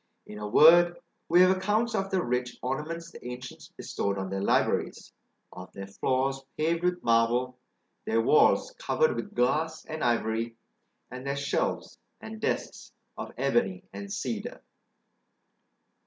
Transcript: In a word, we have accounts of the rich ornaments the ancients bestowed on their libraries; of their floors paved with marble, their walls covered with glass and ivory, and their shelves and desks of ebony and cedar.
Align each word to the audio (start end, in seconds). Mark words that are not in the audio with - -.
In 0.25 0.39
a 0.39 0.47
word, 0.47 0.97
we 1.29 1.41
have 1.41 1.55
accounts 1.55 1.93
of 1.93 2.09
the 2.09 2.23
rich 2.23 2.57
ornaments 2.63 3.11
the 3.11 3.23
ancients 3.23 3.67
bestowed 3.77 4.17
on 4.17 4.31
their 4.31 4.41
libraries; 4.41 5.13
of 5.53 5.71
their 5.73 5.85
floors 5.85 6.41
paved 6.57 6.83
with 6.83 7.03
marble, 7.03 7.59
their 8.05 8.19
walls 8.19 8.73
covered 8.79 9.15
with 9.15 9.35
glass 9.35 9.85
and 9.85 10.03
ivory, 10.03 10.55
and 11.11 11.23
their 11.23 11.35
shelves 11.37 11.99
and 12.19 12.41
desks 12.41 12.91
of 13.15 13.31
ebony 13.37 13.83
and 13.93 14.11
cedar. 14.11 14.63